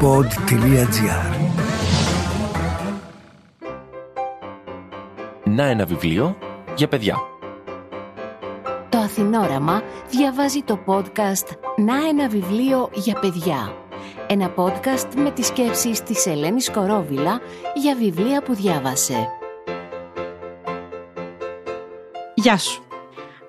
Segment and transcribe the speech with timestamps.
[0.00, 1.50] pod.gr
[5.44, 6.38] Να ένα βιβλίο
[6.76, 7.16] για παιδιά.
[8.88, 13.76] Το Αθηνόραμα διαβάζει το podcast «Να ένα βιβλίο για παιδιά».
[14.26, 17.40] Ένα podcast με τις σκέψεις της Ελένης Κορόβιλα
[17.74, 19.28] για βιβλία που διάβασε.
[22.34, 22.82] Γεια σου.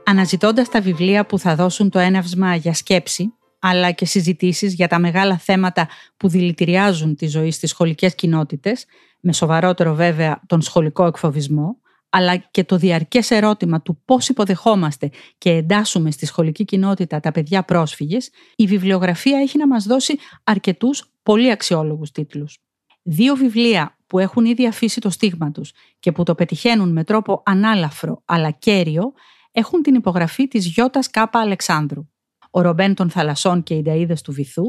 [0.04, 4.99] Αναζητώντας τα βιβλία που θα δώσουν το έναυσμα για σκέψη, αλλά και συζητήσεις για τα
[4.99, 5.87] μεγάλα θέματα
[6.17, 8.86] που δηλητηριάζουν τη ζωή στις σχολικές κοινότητες,
[9.19, 11.77] με σοβαρότερο βέβαια τον σχολικό εκφοβισμό,
[12.09, 17.64] αλλά και το διαρκές ερώτημα του πώς υποδεχόμαστε και εντάσσουμε στη σχολική κοινότητα τα παιδιά
[17.64, 22.57] πρόσφυγες, η βιβλιογραφία έχει να μας δώσει αρκετούς πολύ αξιόλογους τίτλους.
[23.03, 27.41] Δύο βιβλία που έχουν ήδη αφήσει το στίγμα τους και που το πετυχαίνουν με τρόπο
[27.45, 29.14] ανάλαφρο αλλά κέριο
[29.51, 32.08] έχουν την υπογραφή της Γιώτας Κάπα Αλεξάνδρου
[32.49, 34.63] ο Ρομπέν των Θαλασσών και οι Νταΐδες του Βυθού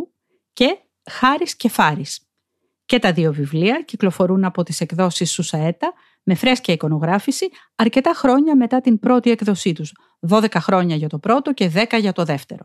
[0.52, 0.78] και
[1.10, 2.24] Χάρης και Φάρης.
[2.84, 8.80] Και τα δύο βιβλία κυκλοφορούν από τις εκδόσεις Σουσαέτα με φρέσκια εικονογράφηση αρκετά χρόνια μετά
[8.80, 9.92] την πρώτη έκδοσή τους,
[10.28, 12.64] 12 χρόνια για το πρώτο και 10 για το δεύτερο.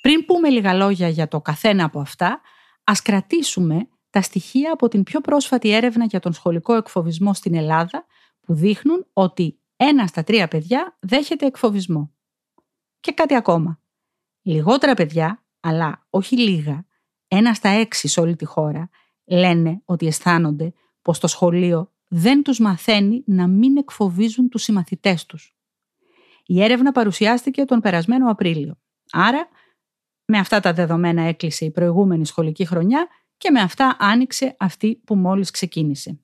[0.00, 2.40] Πριν πούμε λίγα λόγια για το καθένα από αυτά,
[2.84, 8.04] ας κρατήσουμε τα στοιχεία από την πιο πρόσφατη έρευνα για τον σχολικό εκφοβισμό στην Ελλάδα
[8.40, 12.14] που δείχνουν ότι ένα στα τρία παιδιά δέχεται εκφοβισμό.
[13.00, 13.80] Και κάτι ακόμα.
[14.42, 16.86] Λιγότερα παιδιά, αλλά όχι λίγα,
[17.28, 18.90] ένα στα έξι σε όλη τη χώρα,
[19.24, 25.54] λένε ότι αισθάνονται πως το σχολείο δεν τους μαθαίνει να μην εκφοβίζουν τους συμμαθητές τους.
[26.44, 28.78] Η έρευνα παρουσιάστηκε τον περασμένο Απρίλιο.
[29.10, 29.48] Άρα,
[30.24, 35.16] με αυτά τα δεδομένα έκλεισε η προηγούμενη σχολική χρονιά και με αυτά άνοιξε αυτή που
[35.16, 36.20] μόλις ξεκίνησε.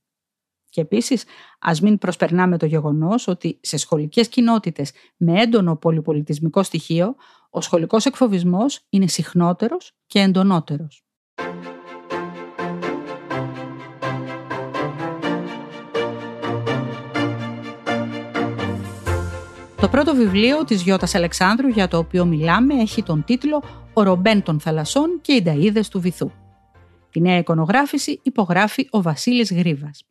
[0.68, 1.24] Και επίσης,
[1.58, 7.14] ας μην προσπερνάμε το γεγονός ότι σε σχολικές κοινότητες με έντονο πολυπολιτισμικό στοιχείο,
[7.50, 11.06] ο σχολικός εκφοβισμός είναι συχνότερος και εντονότερος.
[19.80, 23.62] Το πρώτο βιβλίο της Γιώτας Αλεξάνδρου για το οποίο μιλάμε έχει τον τίτλο
[23.92, 26.30] «Ο Ρομπέν των Θαλασσών και οι Νταΐδες του Βυθού».
[27.10, 30.02] Τη νέα εικονογράφηση υπογράφει ο Βασίλης Γρίβας.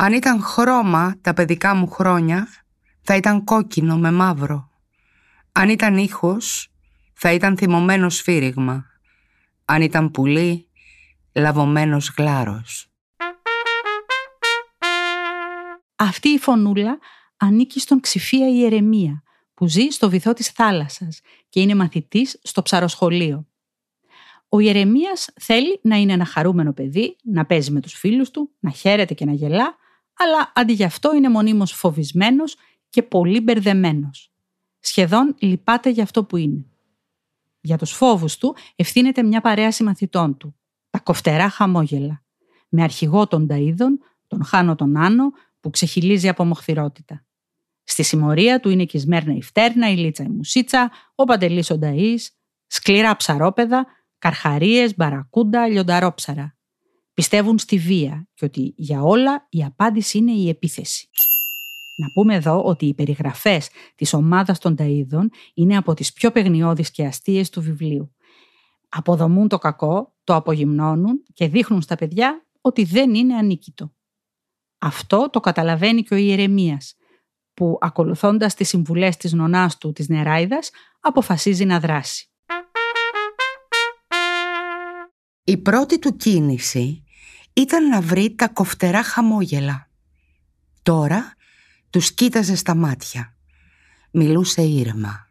[0.00, 2.48] Αν ήταν χρώμα τα παιδικά μου χρόνια,
[3.00, 4.70] θα ήταν κόκκινο με μαύρο.
[5.52, 6.72] Αν ήταν ήχος,
[7.12, 8.84] θα ήταν θυμωμένο σφύριγμα.
[9.64, 10.68] Αν ήταν πουλί,
[11.32, 12.90] λαβωμένος γλάρος.
[15.96, 16.98] Αυτή η φωνούλα
[17.36, 19.22] ανήκει στον Ξηφία Ιερεμία,
[19.54, 23.46] που ζει στο βυθό της θάλασσας και είναι μαθητής στο ψαροσχολείο.
[24.48, 28.70] Ο Ιερεμίας θέλει να είναι ένα χαρούμενο παιδί, να παίζει με τους φίλους του, να
[28.70, 29.76] χαίρεται και να γελά,
[30.18, 32.56] αλλά αντί γι' αυτό είναι μονίμως φοβισμένος
[32.88, 34.32] και πολύ μπερδεμένος.
[34.80, 36.66] Σχεδόν λυπάται για αυτό που είναι.
[37.60, 40.56] Για τους φόβους του ευθύνεται μια παρέα συμμαθητών του,
[40.90, 42.22] τα κοφτερά χαμόγελα,
[42.68, 47.24] με αρχηγό τον Ταΐδων, τον Χάνο τον Άνω, που ξεχυλίζει από μοχθηρότητα.
[47.84, 51.70] Στη συμμορία του είναι και η Σμέρνα η Φτέρνα, η Λίτσα η Μουσίτσα, ο Παντελής
[51.70, 52.26] ο Νταΐς,
[52.66, 53.86] σκληρά ψαρόπεδα,
[54.18, 56.57] καρχαρίες, μπαρακούντα, λιονταρόψαρα.
[57.18, 61.08] Πιστεύουν στη βία και ότι για όλα η απάντηση είναι η επίθεση.
[61.96, 65.24] Να πούμε εδώ ότι οι περιγραφές της ομάδας των Ταΐδων
[65.54, 68.14] είναι από τις πιο παιγνιώδεις και αστείες του βιβλίου.
[68.88, 73.94] Αποδομούν το κακό, το απογυμνώνουν και δείχνουν στα παιδιά ότι δεν είναι ανίκητο.
[74.78, 76.94] Αυτό το καταλαβαίνει και ο Ιερεμίας,
[77.54, 82.30] που ακολουθώντας τις συμβουλές της νονάς του της Νεράιδας αποφασίζει να δράσει.
[85.44, 87.02] Η πρώτη του κίνηση
[87.58, 89.88] ήταν να βρει τα κοφτερά χαμόγελα.
[90.82, 91.34] Τώρα
[91.90, 93.34] τους κοίταζε στα μάτια.
[94.10, 95.28] Μιλούσε ήρεμα.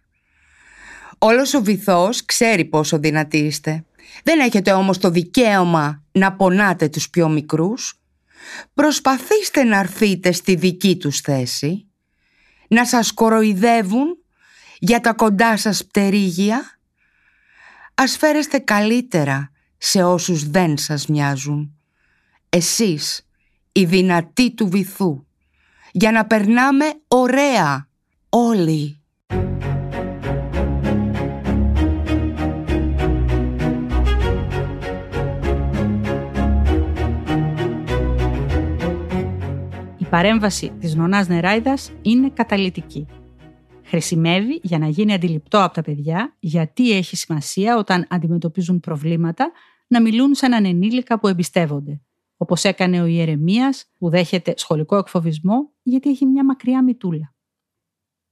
[1.18, 3.86] Όλος ο βυθός ξέρει πόσο δυνατοί είστε.
[4.24, 8.02] Δεν έχετε όμως το δικαίωμα να πονάτε τους πιο μικρούς.
[8.74, 11.88] Προσπαθήστε να αρθείτε στη δική τους θέση.
[12.68, 14.18] Να σας κοροϊδεύουν
[14.80, 16.80] για τα κοντά σας πτερίγια.
[17.94, 21.77] Ας φέρεστε καλύτερα σε όσους δεν σας μοιάζουν
[22.50, 23.28] εσείς,
[23.72, 25.26] οι δυνατοί του βυθού,
[25.92, 27.90] για να περνάμε ωραία
[28.30, 29.02] όλοι.
[39.98, 43.06] Η παρέμβαση της νονάς Νεράιδας είναι καταλητική.
[43.84, 49.52] Χρησιμεύει για να γίνει αντιληπτό από τα παιδιά γιατί έχει σημασία όταν αντιμετωπίζουν προβλήματα
[49.88, 52.02] να μιλούν σε έναν ενήλικα που εμπιστεύονται
[52.38, 57.36] Όπως έκανε ο Ιερεμίας που δέχεται σχολικό εκφοβισμό γιατί έχει μια μακριά μητούλα.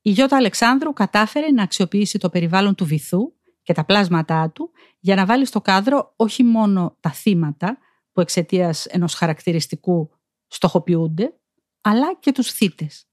[0.02, 5.16] Η Γιώτα Αλεξάνδρου κατάφερε να αξιοποιήσει το περιβάλλον του βυθού και τα πλάσματά του για
[5.16, 7.78] να βάλει στο κάδρο όχι μόνο τα θύματα
[8.12, 10.10] που εξαιτίας ενός χαρακτηριστικού
[10.48, 11.34] στοχοποιούνται,
[11.81, 13.08] αλλά και τους θύτες.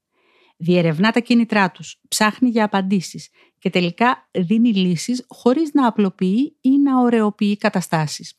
[0.57, 6.77] Διερευνά τα κίνητρά τους, ψάχνει για απαντήσεις και τελικά δίνει λύσεις χωρίς να απλοποιεί ή
[6.77, 8.37] να ωρεοποιεί καταστάσεις.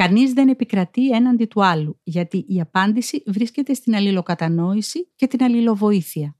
[0.00, 6.36] Κανείς δεν επικρατεί έναντι του άλλου, γιατί η απάντηση βρίσκεται στην αλληλοκατανόηση και την αλληλοβοήθεια.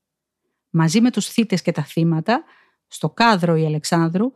[0.71, 2.45] Μαζί με τους θύτες και τα θύματα,
[2.87, 4.33] στο κάδρο η Αλεξάνδρου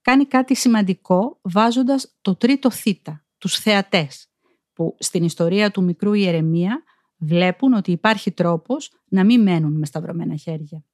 [0.00, 4.30] κάνει κάτι σημαντικό βάζοντας το τρίτο θύτα, τους θεατές,
[4.72, 6.82] που στην ιστορία του μικρού Ιερεμία
[7.16, 10.84] βλέπουν ότι υπάρχει τρόπος να μην μένουν με σταυρωμένα χέρια.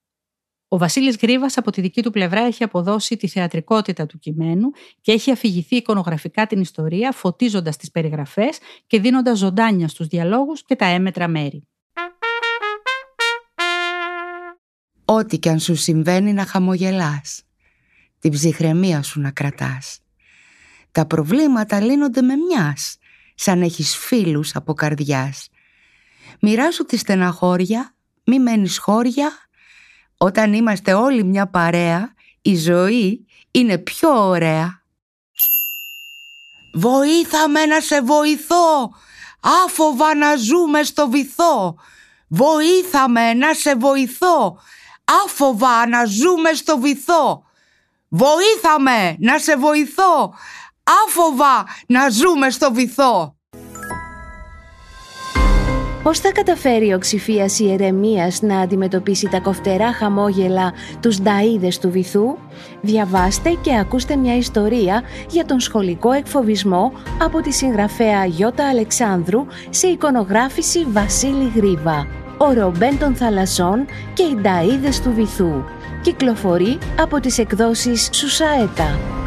[0.73, 4.71] Ο Βασίλης Γρίβας από τη δική του πλευρά έχει αποδώσει τη θεατρικότητα του κειμένου
[5.01, 10.77] και έχει αφηγηθεί εικονογραφικά την ιστορία φωτίζοντας τις περιγραφές και δίνοντας ζωντάνια στους διαλόγους και
[10.77, 11.69] τα έμετρα μέρη.
[15.05, 17.43] Ό,τι κι αν σου συμβαίνει να χαμογελάς,
[18.19, 19.99] την ψυχραιμία σου να κρατάς.
[20.93, 22.99] Τα προβλήματα λύνονται με μιας,
[23.35, 25.49] σαν έχεις φίλους από καρδιάς.
[26.41, 27.95] Μοιράσου τη στεναχώρια,
[28.25, 29.31] μη μένεις χώρια,
[30.23, 34.83] όταν είμαστε όλοι μια παρέα, η ζωή είναι πιο ωραία.
[36.75, 38.91] Βοήθαμε να σε βοηθώ,
[39.65, 41.75] άφοβα να ζούμε στο βυθό.
[42.29, 44.59] Βοήθαμε να σε βοηθώ,
[45.25, 47.43] άφοβα να ζούμε στο βυθό.
[48.09, 50.35] Βοήθαμε να σε βοηθώ,
[51.07, 53.40] άφοβα να ζούμε στο βυθό.
[56.03, 62.37] Πώς θα καταφέρει ο Ξηφίας Ιερεμίας να αντιμετωπίσει τα κοφτερά χαμόγελα τους νταΐδες του βυθού;
[62.81, 66.93] Διαβάστε και ακούστε μια ιστορία για τον σχολικό εκφοβισμό
[67.23, 72.07] από τη συγγραφέα Γιώτα Αλεξάνδρου σε εικονογράφηση Βασίλη Γρίβα.
[72.39, 75.65] Ο Ρομπέν των Θαλασσών και οι νταΐδες του βυθού.
[76.03, 79.20] Κυκλοφορεί από τις εκδόσεις Σουσαέτα.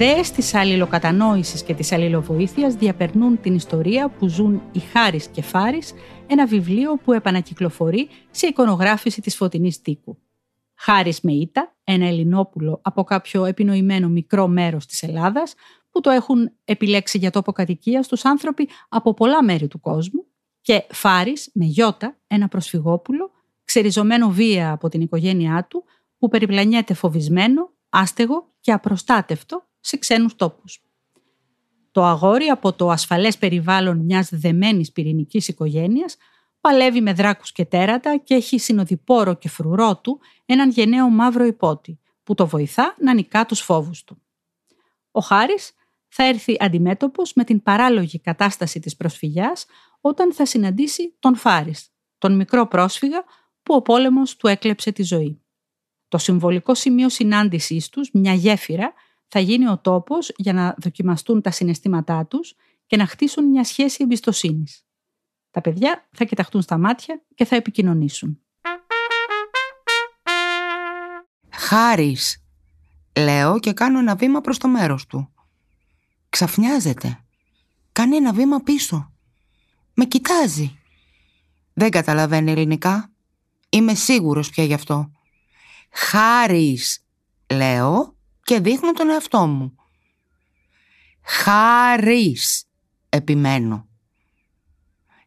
[0.00, 5.92] Ιδέες της αλληλοκατανόησης και της αλληλοβοήθειας διαπερνούν την ιστορία που ζουν οι Χάρης και Φάρης,
[6.26, 10.18] ένα βιβλίο που επανακυκλοφορεί σε εικονογράφηση της Φωτεινής Τίκου.
[10.74, 15.54] Χάρης με Ήτα, ένα Ελληνόπουλο από κάποιο επινοημένο μικρό μέρος της Ελλάδας,
[15.90, 20.26] που το έχουν επιλέξει για τόπο κατοικίας στους άνθρωποι από πολλά μέρη του κόσμου,
[20.60, 23.30] και Φάρης με Γιώτα, ένα προσφυγόπουλο,
[23.64, 25.84] ξεριζωμένο βία από την οικογένειά του,
[26.18, 30.82] που περιπλανιέται φοβισμένο, άστεγο και απροστάτευτο σε ξένους τόπους.
[31.90, 36.16] Το αγόρι από το ασφαλές περιβάλλον μιας δεμένης πυρηνικής οικογένειας
[36.60, 41.98] παλεύει με δράκους και τέρατα και έχει συνοδοιπόρο και φρουρό του έναν γενναίο μαύρο υπότι
[42.22, 44.22] που το βοηθά να νικά τους φόβους του.
[45.10, 45.72] Ο Χάρης
[46.08, 49.66] θα έρθει αντιμέτωπος με την παράλογη κατάσταση της προσφυγιάς
[50.00, 53.24] όταν θα συναντήσει τον Φάρης, τον μικρό πρόσφυγα
[53.62, 55.42] που ο πόλεμος του έκλεψε τη ζωή.
[56.08, 58.92] Το συμβολικό σημείο συνάντησής τους, μια γέφυρα,
[59.28, 62.54] θα γίνει ο τόπος για να δοκιμαστούν τα συναισθήματά τους
[62.86, 64.86] και να χτίσουν μια σχέση εμπιστοσύνης.
[65.50, 68.40] Τα παιδιά θα κοιταχτούν στα μάτια και θα επικοινωνήσουν.
[71.50, 72.44] Χάρης,
[73.18, 75.32] λέω και κάνω ένα βήμα προς το μέρος του.
[76.28, 77.24] Ξαφνιάζεται.
[77.92, 79.12] Κάνει ένα βήμα πίσω.
[79.94, 80.78] Με κοιτάζει.
[81.74, 83.12] Δεν καταλαβαίνει ελληνικά.
[83.68, 85.10] Είμαι σίγουρος πια γι' αυτό.
[85.90, 87.04] Χάρης,
[87.54, 88.17] λέω
[88.48, 89.76] και δείχνω τον εαυτό μου.
[91.22, 92.64] Χάρης,
[93.08, 93.88] επιμένω.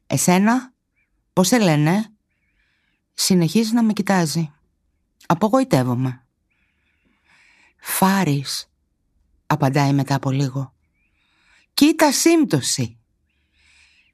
[0.08, 0.74] Εσένα,
[1.34, 2.14] πώς σε λένε,
[3.14, 4.52] συνεχίζει να με κοιτάζει.
[5.26, 6.26] Απογοητεύομαι.
[7.80, 8.70] Φάρης,
[9.46, 10.74] απαντάει μετά από λίγο.
[11.74, 13.00] Κοίτα σύμπτωση.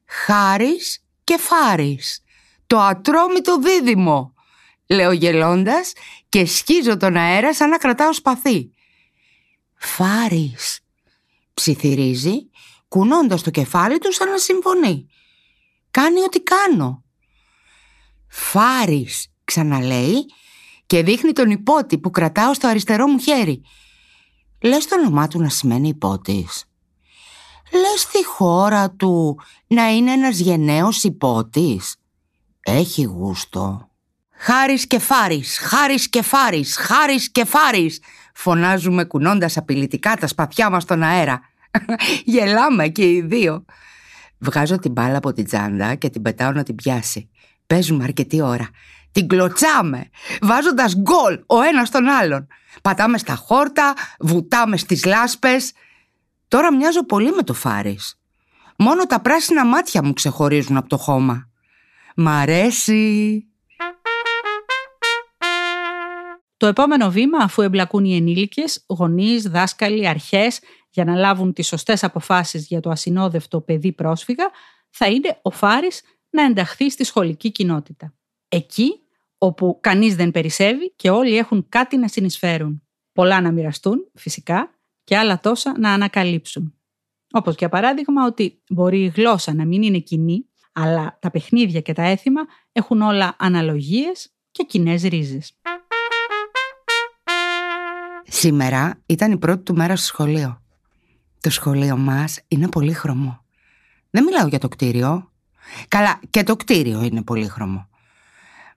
[0.05, 2.23] Χάρης και Φάρης,
[2.67, 4.33] το ατρόμητο δίδυμο,
[4.87, 5.93] λέω γελώντας
[6.29, 8.71] και σκίζω τον αέρα σαν να κρατάω σπαθί.
[9.77, 10.79] Φάρης,
[11.53, 12.49] ψιθυρίζει,
[12.87, 15.07] κουνώντας το κεφάλι του σαν να συμφωνεί.
[15.91, 17.03] Κάνει ό,τι κάνω.
[18.27, 20.25] Φάρης, ξαναλέει
[20.85, 23.61] και δείχνει τον υπότι που κρατάω στο αριστερό μου χέρι.
[24.61, 26.65] Λες το όνομά του να σημαίνει υπότης.
[27.71, 31.95] Λες τη χώρα του να είναι ένας γενναίος υπότης.
[32.61, 33.89] Έχει γούστο.
[34.39, 38.01] Χάρης και Φάρης, Χάρης και Φάρης, Χάρης και Φάρης,
[38.39, 41.41] Φωνάζουμε κουνώντας απειλητικά τα σπαθιά μας στον αέρα.
[42.25, 43.65] Γελάμε και οι δύο.
[44.37, 47.29] Βγάζω την μπάλα από την τσάντα και την πετάω να την πιάσει.
[47.67, 48.69] Παίζουμε αρκετή ώρα.
[49.11, 50.09] Την κλωτσάμε,
[50.41, 52.47] βάζοντας γκολ ο ένας τον άλλον.
[52.81, 55.71] Πατάμε στα χόρτα, βουτάμε στις λάσπες.
[56.47, 58.19] Τώρα μοιάζω πολύ με το Φάρης.
[58.77, 61.49] Μόνο τα πράσινα μάτια μου ξεχωρίζουν από το χώμα.
[62.15, 63.43] Μ' αρέσει.
[66.57, 70.59] Το επόμενο βήμα, αφού εμπλακούν οι ενήλικες, γονείς, δάσκαλοι, αρχές,
[70.89, 74.49] για να λάβουν τις σωστές αποφάσεις για το ασυνόδευτο παιδί πρόσφυγα,
[74.89, 78.13] θα είναι ο Φάρης να ενταχθεί στη σχολική κοινότητα.
[78.47, 78.99] Εκεί
[79.37, 82.81] όπου κανείς δεν περισσεύει και όλοι έχουν κάτι να συνεισφέρουν.
[83.11, 84.71] Πολλά να μοιραστούν, φυσικά,
[85.03, 86.73] και άλλα τόσα να ανακαλύψουν.
[87.31, 91.93] Όπως για παράδειγμα ότι μπορεί η γλώσσα να μην είναι κοινή, αλλά τα παιχνίδια και
[91.93, 95.53] τα έθιμα έχουν όλα αναλογίες και κοινές ρίζες.
[98.27, 100.61] Σήμερα ήταν η πρώτη του μέρα στο σχολείο.
[101.41, 103.45] Το σχολείο μας είναι πολύ χρωμό.
[104.09, 105.31] Δεν μιλάω για το κτίριο.
[105.87, 107.89] Καλά, και το κτίριο είναι πολύ χρωμό.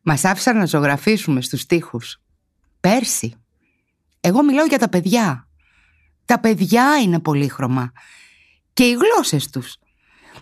[0.03, 2.21] Μας άφησαν να ζωγραφίσουμε στους τοίχους.
[2.81, 3.35] Πέρσι.
[4.21, 5.49] Εγώ μιλάω για τα παιδιά.
[6.25, 7.93] Τα παιδιά είναι πολύχρωμα.
[8.73, 9.77] Και οι γλώσσες τους.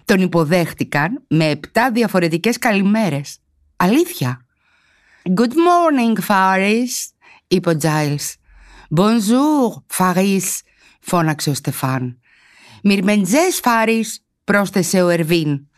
[0.05, 3.39] Τον υποδέχτηκαν με επτά διαφορετικές καλημέρες.
[3.77, 4.47] Αλήθεια.
[5.23, 7.13] Good morning, Faris,
[7.49, 8.35] είπε ο Giles.
[8.97, 10.61] Bonjour, Faris,
[11.01, 12.21] φώναξε ο Στεφάν.
[12.83, 14.05] Μυρμεντζές, Faris,
[14.45, 15.69] πρόσθεσε ο Ερβίν.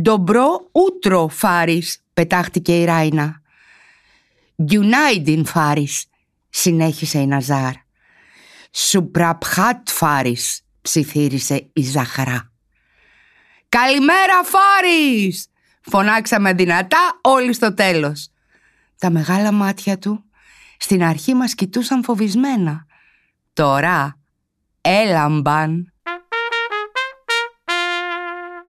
[0.00, 3.42] Ντομπρό ούτρο, Φάρις, πετάχτηκε η Ράινα.
[4.56, 6.06] Γιουνάιντιν, Φάρις,
[6.48, 7.72] συνέχισε η Ναζάρ.
[8.70, 12.52] Σουπραπχάτ, Φάρις, ψιθύρισε η Ζαχαρά.
[13.68, 15.48] «Καλημέρα, Φάρις!»
[15.80, 18.28] φωνάξαμε δυνατά όλοι στο τέλος.
[18.98, 20.24] Τα μεγάλα μάτια του
[20.78, 22.86] στην αρχή μας κοιτούσαν φοβισμένα.
[23.52, 24.20] Τώρα
[24.80, 25.92] έλαμπαν.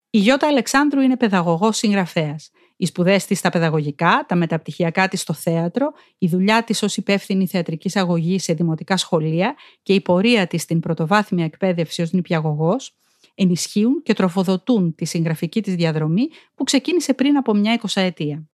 [0.10, 2.52] Η Γιώτα Αλεξάνδρου είναι παιδαγωγός συγγραφέας.
[2.78, 7.48] Οι σπουδές της στα παιδαγωγικά, τα μεταπτυχιακά της στο θέατρο, η δουλειά της ως υπεύθυνη
[7.48, 12.96] θεατρικής αγωγής σε δημοτικά σχολεία και η πορεία της στην πρωτοβάθμια εκπαίδευση ως νηπιαγωγός
[13.36, 18.48] ενισχύουν και τροφοδοτούν τη συγγραφική της διαδρομή που ξεκίνησε πριν από μια εικοσαετία.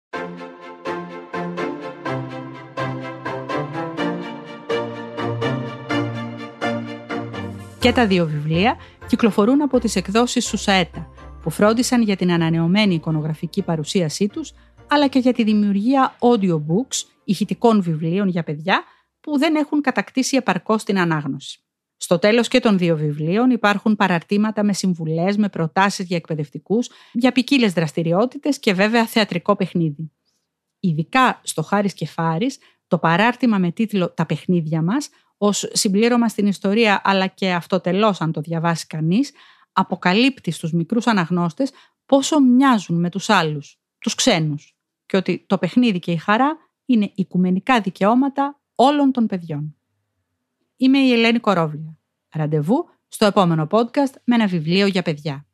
[7.80, 11.08] Και τα δύο βιβλία κυκλοφορούν από τις εκδόσεις Σουσαέτα,
[11.42, 14.52] που φρόντισαν για την ανανεωμένη εικονογραφική παρουσίασή τους,
[14.88, 18.82] αλλά και για τη δημιουργία audiobooks, ηχητικών βιβλίων για παιδιά,
[19.20, 21.60] που δεν έχουν κατακτήσει επαρκώς την ανάγνωση.
[21.96, 27.32] Στο τέλος και των δύο βιβλίων υπάρχουν παραρτήματα με συμβουλές, με προτάσεις για εκπαιδευτικούς, για
[27.32, 30.12] ποικίλες δραστηριότητες και βέβαια θεατρικό παιχνίδι.
[30.80, 35.08] Ειδικά στο Χάρης και Φάρης, το παράρτημα με τίτλο «Τα παιχνίδια μας»,
[35.42, 39.32] ως συμπλήρωμα στην ιστορία αλλά και αυτοτελώς αν το διαβάσει κανείς,
[39.72, 41.70] αποκαλύπτει στους μικρούς αναγνώστες
[42.06, 47.12] πόσο μοιάζουν με τους άλλους, τους ξένους και ότι το παιχνίδι και η χαρά είναι
[47.14, 49.76] οικουμενικά δικαιώματα όλων των παιδιών.
[50.76, 51.98] Είμαι η Ελένη Κορόβλια.
[52.34, 55.46] Ραντεβού στο επόμενο podcast με ένα βιβλίο για παιδιά.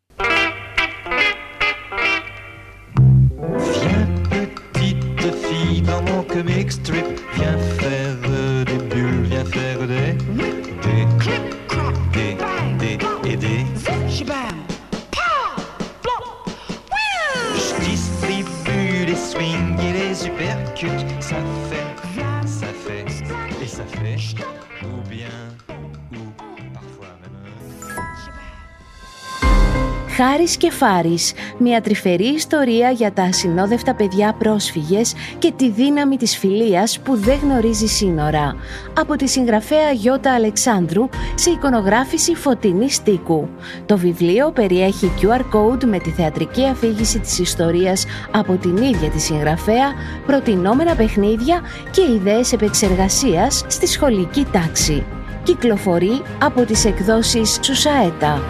[30.16, 36.36] Χάρης και Φάρης, μια τρυφερή ιστορία για τα ασυνόδευτα παιδιά πρόσφυγες και τη δύναμη της
[36.36, 38.56] φιλίας που δεν γνωρίζει σύνορα.
[38.98, 43.48] Από τη συγγραφέα Γιώτα Αλεξάνδρου σε εικονογράφηση Φωτεινής Στίκου.
[43.86, 49.20] Το βιβλίο περιέχει QR code με τη θεατρική αφήγηση της ιστορίας από την ίδια τη
[49.20, 49.92] συγγραφέα,
[50.26, 55.04] προτινόμενα παιχνίδια και ιδέες επεξεργασίας στη σχολική τάξη.
[55.42, 58.42] Κυκλοφορεί από τις εκδόσεις Σουσαέτα.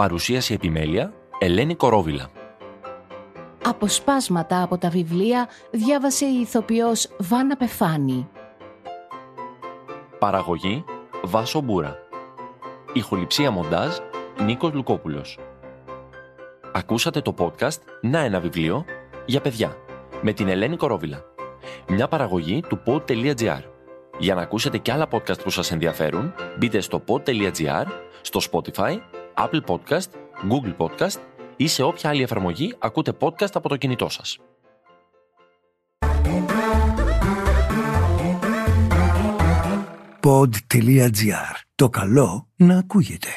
[0.00, 2.30] Παρουσίαση επιμέλεια Ελένη Κορόβιλα.
[3.64, 8.28] Αποσπάσματα από τα βιβλία διάβασε η ηθοποιός Βάνα Πεφάνη.
[10.18, 10.84] Παραγωγή
[11.22, 11.96] Βάσο Μπούρα.
[12.92, 13.96] Ηχοληψία μοντάζ
[14.44, 15.38] Νίκος Λουκόπουλος.
[16.72, 18.84] Ακούσατε το podcast «Να ένα βιβλίο»
[19.26, 19.76] για παιδιά
[20.22, 21.24] με την Ελένη Κορόβιλα.
[21.88, 23.62] Μια παραγωγή του pod.gr.
[24.18, 27.84] Για να ακούσετε και άλλα podcast που σας ενδιαφέρουν, μπείτε στο pod.gr,
[28.20, 28.98] στο Spotify
[29.40, 30.10] Apple Podcast,
[30.50, 31.20] Google Podcast
[31.56, 34.38] ή σε όποια άλλη εφαρμογή ακούτε podcast από το κινητό σας.
[40.22, 41.54] Pod.gr.
[41.74, 43.28] Το καλό να ακούγεται.